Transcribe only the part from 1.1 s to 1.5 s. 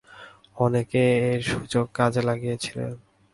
এই